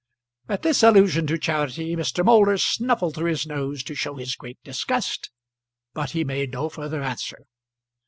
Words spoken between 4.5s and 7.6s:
disgust, but he made no further answer.